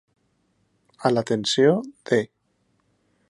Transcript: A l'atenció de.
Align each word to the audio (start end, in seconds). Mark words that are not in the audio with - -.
A 1.09 1.11
l'atenció 1.13 1.75
de. 2.11 2.21